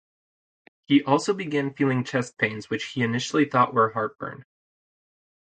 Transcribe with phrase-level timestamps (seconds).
[0.85, 4.45] He also began feeling chest pains which he initially thought were heartburn.